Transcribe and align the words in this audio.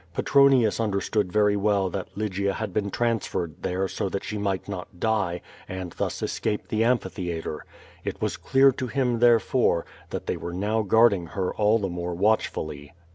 Petronius 0.15 0.79
understood 0.79 1.31
very 1.31 1.55
well 1.55 1.87
that 1.91 2.07
Lygia 2.15 2.53
had 2.55 2.73
been 2.73 2.89
tran^ 2.89 3.19
ferred 3.19 3.53
there 3.61 3.87
so 3.87 4.09
that 4.09 4.23
she 4.23 4.35
might 4.35 4.67
not 4.67 4.99
die, 4.99 5.41
and 5.69 5.91
thus 5.91 6.23
escape 6.23 6.69
the 6.69 6.83
amphitheatre. 6.83 7.63
It 8.03 8.19
was 8.19 8.35
clear 8.35 8.71
to 8.71 8.87
him, 8.87 9.19
therefore, 9.19 9.85
that 10.09 10.25
they 10.25 10.37
were 10.37 10.53
now 10.53 10.81
guarding 10.81 11.27
her 11.27 11.53
all 11.53 11.77
the 11.77 11.87
more 11.87 12.15
watchfully. 12.15 12.93